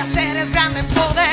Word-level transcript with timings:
hacer 0.00 0.36
es 0.38 0.50
grande 0.50 0.82
poder. 0.84 1.29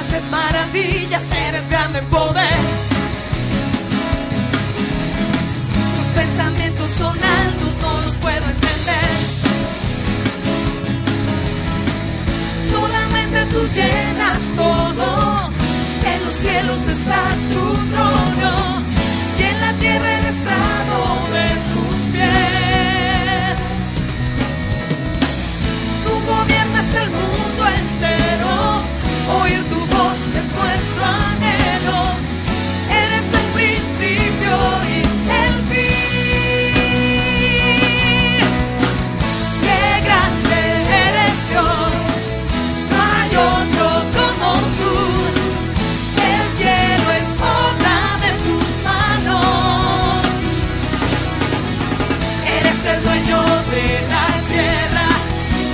haces 0.00 0.30
maravillas, 0.30 1.30
eres 1.32 1.68
grande 1.68 1.98
en 1.98 2.06
poder. 2.06 2.58
Tus 5.98 6.06
pensamientos 6.08 6.90
son 6.90 7.18
altos, 7.22 7.72
no 7.82 8.00
los 8.00 8.14
puedo 8.16 8.44
entender. 8.54 9.10
Solamente 12.70 13.44
tú 13.52 13.60
llenas 13.74 14.40
todo, 14.56 15.50
en 16.12 16.24
los 16.24 16.36
cielos 16.36 16.80
está 16.88 17.22
tu 17.52 17.72
trono. 17.92 18.29
el 52.92 53.02
dueño 53.04 53.40
de 53.74 53.86
la 54.12 54.26
tierra, 54.50 55.08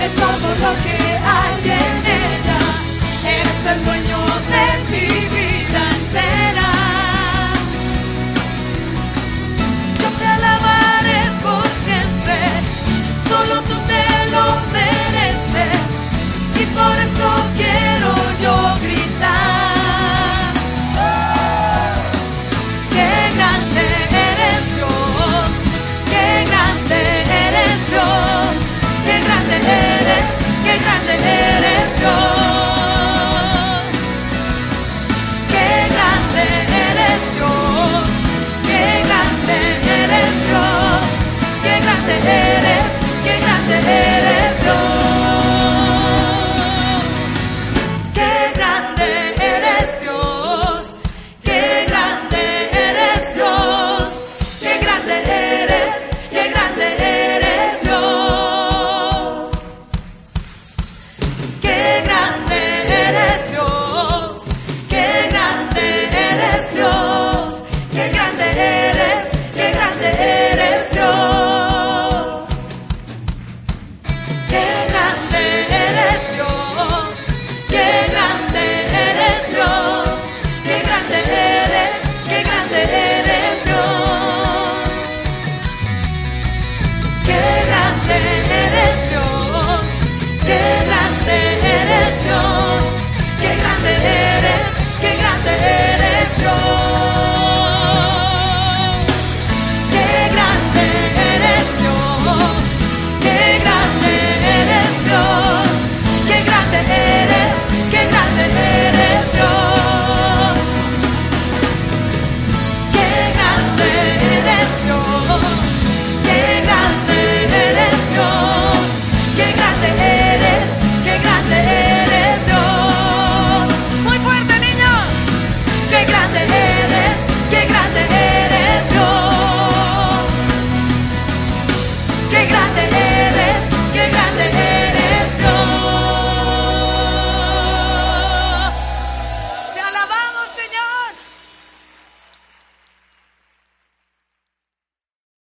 de 0.00 0.08
todo 0.22 0.48
lo 0.64 0.72
que 0.84 0.98
hay 1.34 1.62
en 1.82 1.96
ella. 2.24 2.58
Eres 3.36 3.60
el 3.72 3.84
dueño 3.84 4.18
de 4.52 4.64
mi 4.90 5.08
vida 5.34 5.82
entera. 5.96 6.70
Yo 10.00 10.08
te 10.18 10.26
alabaré 10.36 11.20
por 11.44 11.66
siempre, 11.86 12.38
solo 13.28 13.54
tú 13.68 13.76
te 13.90 14.04
lo 14.34 14.44
mereces 14.76 15.86
y 16.60 16.64
por 16.76 16.96
eso 17.06 17.28
quiero. 17.56 17.65